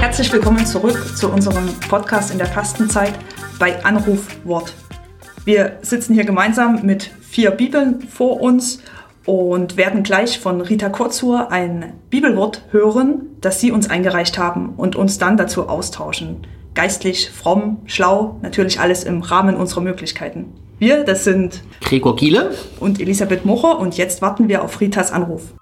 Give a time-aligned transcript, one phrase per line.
[0.00, 3.12] Herzlich willkommen zurück zu unserem Podcast in der Fastenzeit
[3.60, 4.74] bei Anrufwort.
[5.44, 8.82] Wir sitzen hier gemeinsam mit vier Bibeln vor uns
[9.24, 14.96] und werden gleich von Rita Kurzur ein Bibelwort hören, das Sie uns eingereicht haben und
[14.96, 16.46] uns dann dazu austauschen.
[16.74, 20.63] Geistlich, fromm, schlau, natürlich alles im Rahmen unserer Möglichkeiten.
[20.78, 25.54] Wir, das sind Gregor Giele und Elisabeth Mocher und jetzt warten wir auf Ritas Anruf.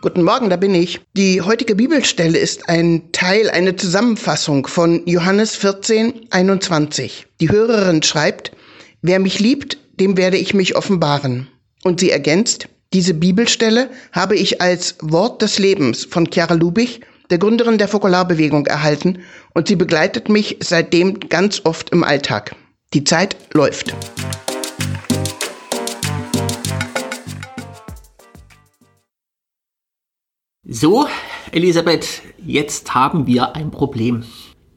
[0.00, 1.00] Guten Morgen, da bin ich.
[1.16, 7.26] Die heutige Bibelstelle ist ein Teil, eine Zusammenfassung von Johannes 14, 21.
[7.40, 8.52] Die Hörerin schreibt,
[9.00, 11.46] wer mich liebt, dem werde ich mich offenbaren.
[11.84, 17.38] Und sie ergänzt, diese Bibelstelle habe ich als Wort des Lebens von Chiara Lubich, der
[17.38, 19.18] Gründerin der Fokularbewegung, erhalten
[19.52, 22.54] und sie begleitet mich seitdem ganz oft im Alltag.
[22.92, 23.92] Die Zeit läuft.
[30.62, 31.08] So,
[31.50, 34.22] Elisabeth, jetzt haben wir ein Problem.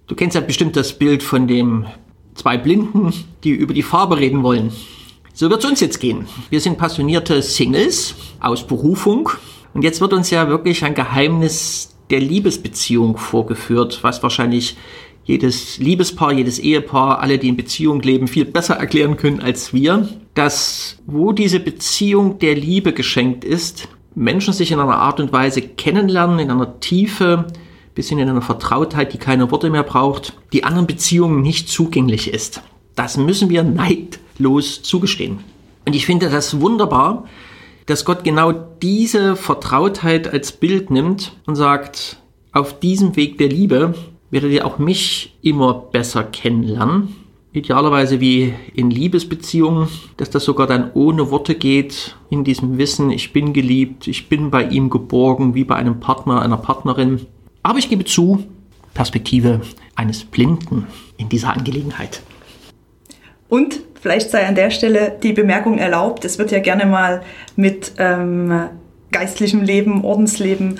[0.07, 1.85] Du kennst ja bestimmt das Bild von den
[2.33, 3.13] zwei Blinden,
[3.43, 4.71] die über die Farbe reden wollen.
[5.39, 6.27] So wird es uns jetzt gehen.
[6.49, 9.29] Wir sind passionierte Singles aus Berufung
[9.75, 14.77] und jetzt wird uns ja wirklich ein Geheimnis der Liebesbeziehung vorgeführt, was wahrscheinlich
[15.25, 20.09] jedes Liebespaar, jedes Ehepaar, alle, die in Beziehung leben, viel besser erklären können als wir,
[20.33, 25.61] dass wo diese Beziehung der Liebe geschenkt ist, Menschen sich in einer Art und Weise
[25.61, 27.45] kennenlernen, in einer Tiefe,
[27.93, 32.63] bisschen in einer Vertrautheit, die keine Worte mehr braucht, die anderen Beziehungen nicht zugänglich ist.
[32.97, 35.39] Das müssen wir neidlos zugestehen.
[35.85, 37.23] Und ich finde das wunderbar,
[37.85, 42.17] dass Gott genau diese Vertrautheit als Bild nimmt und sagt,
[42.51, 43.95] auf diesem Weg der Liebe
[44.29, 47.15] werdet ihr auch mich immer besser kennenlernen
[47.57, 49.87] idealerweise wie in Liebesbeziehungen,
[50.17, 54.51] dass das sogar dann ohne Worte geht, in diesem Wissen, ich bin geliebt, ich bin
[54.51, 57.25] bei ihm geborgen, wie bei einem Partner, einer Partnerin.
[57.63, 58.43] Aber ich gebe zu,
[58.93, 59.61] Perspektive
[59.95, 60.87] eines Blinden
[61.17, 62.21] in dieser Angelegenheit.
[63.49, 67.21] Und vielleicht sei an der Stelle die Bemerkung erlaubt, es wird ja gerne mal
[67.55, 68.69] mit ähm,
[69.11, 70.79] geistlichem Leben, Ordensleben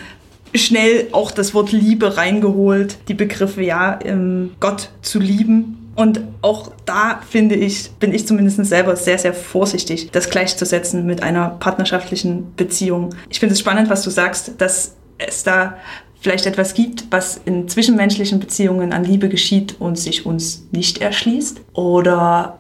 [0.54, 6.72] schnell auch das Wort Liebe reingeholt, die Begriffe, ja, ähm, Gott zu lieben und auch
[6.86, 12.54] da finde ich, bin ich zumindest selber sehr, sehr vorsichtig, das gleichzusetzen mit einer partnerschaftlichen
[12.56, 13.16] Beziehung.
[13.30, 15.78] Ich finde es spannend, was du sagst, dass es da
[16.20, 21.62] vielleicht etwas gibt, was in zwischenmenschlichen Beziehungen an Liebe geschieht und sich uns nicht erschließt
[21.74, 22.60] oder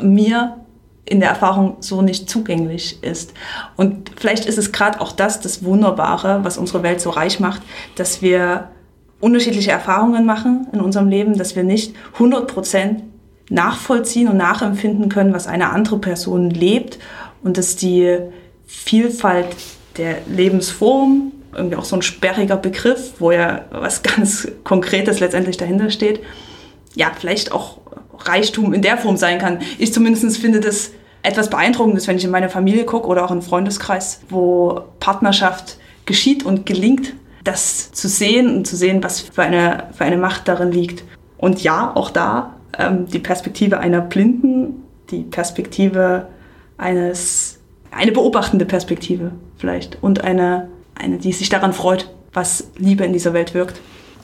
[0.00, 0.56] mir
[1.06, 3.34] in der Erfahrung so nicht zugänglich ist.
[3.76, 7.62] Und vielleicht ist es gerade auch das, das Wunderbare, was unsere Welt so reich macht,
[7.96, 8.68] dass wir
[9.18, 13.02] unterschiedliche Erfahrungen machen in unserem Leben, dass wir nicht 100 Prozent
[13.50, 16.98] nachvollziehen und nachempfinden können, was eine andere Person lebt
[17.42, 18.18] und dass die
[18.66, 19.48] Vielfalt
[19.96, 25.90] der Lebensform, irgendwie auch so ein sperriger Begriff, wo ja was ganz Konkretes letztendlich dahinter
[25.90, 26.20] steht,
[26.94, 27.78] ja, vielleicht auch
[28.18, 29.60] Reichtum in der Form sein kann.
[29.78, 30.90] Ich zumindest finde das
[31.22, 36.44] etwas Beeindruckendes, wenn ich in meine Familie gucke oder auch in Freundeskreis, wo Partnerschaft geschieht
[36.44, 40.72] und gelingt das zu sehen und zu sehen, was für eine, für eine Macht darin
[40.72, 41.04] liegt.
[41.38, 46.26] Und ja, auch da ähm, die Perspektive einer Blinden, die Perspektive
[46.76, 47.58] eines,
[47.90, 50.68] eine beobachtende Perspektive vielleicht und eine,
[51.00, 53.80] eine, die sich daran freut, was Liebe in dieser Welt wirkt.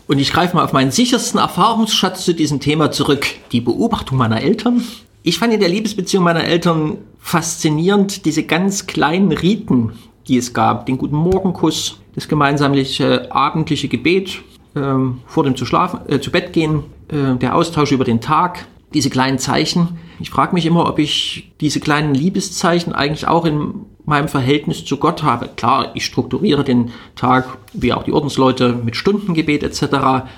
[0.06, 3.26] Und ich greife mal auf meinen sichersten Erfahrungsschatz zu diesem Thema zurück.
[3.52, 4.84] Die Beobachtung meiner Eltern.
[5.22, 9.94] Ich fand in der Liebesbeziehung meiner Eltern faszinierend diese ganz kleinen Riten,
[10.28, 10.86] die es gab.
[10.86, 12.84] Den guten Morgenkuss, das gemeinsame
[13.30, 14.42] abendliche Gebet
[14.76, 18.66] ähm, vor dem zu, schlafen, äh, zu Bett gehen, äh, der Austausch über den Tag,
[18.94, 19.98] diese kleinen Zeichen.
[20.20, 24.96] Ich frage mich immer, ob ich diese kleinen Liebeszeichen eigentlich auch in meinem Verhältnis zu
[24.96, 25.48] Gott habe.
[25.48, 30.28] Klar, ich strukturiere den Tag, wie auch die Ordensleute, mit Stundengebet etc.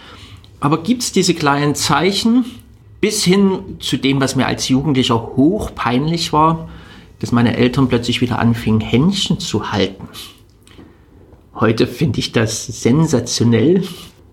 [0.59, 2.45] Aber gibt es diese kleinen Zeichen
[3.01, 6.69] bis hin zu dem, was mir als Jugendlicher hochpeinlich war,
[7.21, 10.09] dass meine Eltern plötzlich wieder anfingen, Händchen zu halten.
[11.55, 13.83] Heute finde ich das sensationell.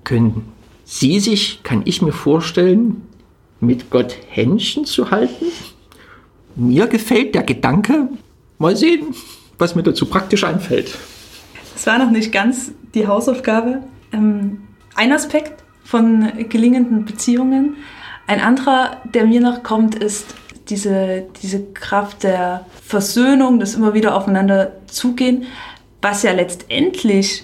[0.04, 0.52] Können
[0.84, 3.02] Sie sich, kann ich mir vorstellen,
[3.60, 5.46] mit Gott Händchen zu halten?
[6.56, 8.10] Mir gefällt der Gedanke.
[8.58, 9.14] Mal sehen,
[9.58, 10.98] was mir dazu praktisch einfällt.
[11.74, 13.84] Das war noch nicht ganz die Hausaufgabe.
[14.14, 14.62] Ähm,
[14.96, 17.76] ein Aspekt von gelingenden Beziehungen.
[18.28, 20.26] Ein anderer, der mir noch kommt, ist
[20.70, 25.46] diese, diese Kraft der Versöhnung, das immer wieder aufeinander zugehen,
[26.02, 27.44] was ja letztendlich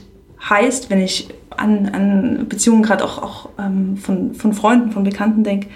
[0.49, 5.43] heißt, wenn ich an, an Beziehungen gerade auch, auch ähm, von, von Freunden, von Bekannten
[5.43, 5.67] denke,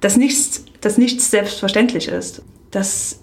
[0.00, 2.42] dass nichts, dass nichts selbstverständlich ist.
[2.70, 3.20] Dass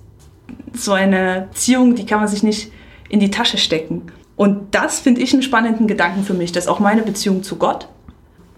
[0.73, 2.71] so eine Beziehung, die kann man sich nicht
[3.09, 4.03] in die Tasche stecken.
[4.35, 7.87] Und das finde ich einen spannenden Gedanken für mich, dass auch meine Beziehung zu Gott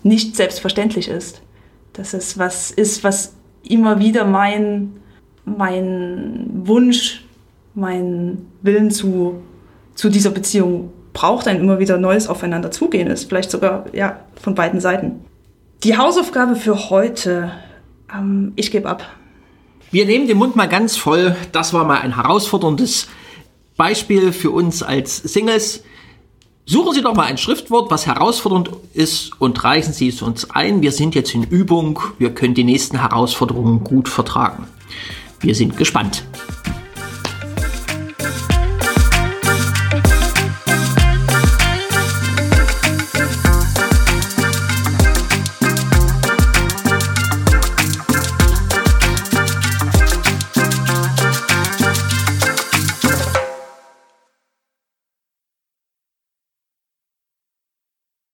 [0.04, 1.42] nicht selbstverständlich ist.
[1.94, 3.34] Dass es was ist, was
[3.64, 4.94] immer wieder mein,
[5.44, 7.26] mein Wunsch,
[7.74, 9.42] mein Willen zu,
[9.96, 13.26] zu dieser Beziehung braucht, ein immer wieder neues Aufeinander zugehen ist.
[13.26, 15.26] Vielleicht sogar ja, von beiden Seiten.
[15.84, 17.52] Die Hausaufgabe für heute,
[18.14, 19.04] ähm, ich gebe ab.
[19.92, 21.36] Wir nehmen den Mund mal ganz voll.
[21.52, 23.08] Das war mal ein herausforderndes
[23.78, 25.84] Beispiel für uns als Singles.
[26.66, 30.82] Suchen Sie doch mal ein Schriftwort, was herausfordernd ist und reichen Sie es uns ein.
[30.82, 32.00] Wir sind jetzt in Übung.
[32.18, 34.68] Wir können die nächsten Herausforderungen gut vertragen.
[35.40, 36.24] Wir sind gespannt.